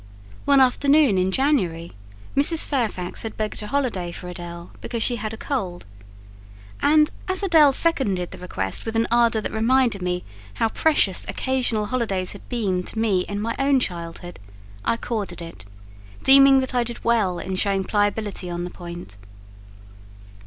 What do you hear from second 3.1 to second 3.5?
had